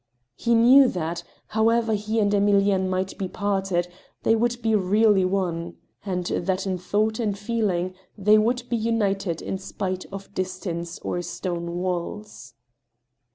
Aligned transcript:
He 0.35 0.55
knew 0.55 0.87
that, 0.87 1.21
however 1.49 1.93
he 1.93 2.19
and 2.19 2.31
Emilienne 2.31 2.89
might 2.89 3.15
be 3.19 3.27
parted, 3.27 3.87
they 4.23 4.35
would 4.35 4.59
be 4.63 4.73
really 4.73 5.23
one, 5.23 5.75
and 6.03 6.25
that 6.25 6.65
in 6.65 6.79
thought 6.79 7.19
and 7.19 7.37
feeling 7.37 7.93
they 8.17 8.39
would 8.39 8.63
be 8.67 8.77
united 8.77 9.43
in' 9.43 9.59
spite 9.59 10.05
of 10.11 10.33
distance 10.33 10.97
or 11.03 11.21
stone 11.21 11.75
walls. 11.77 12.55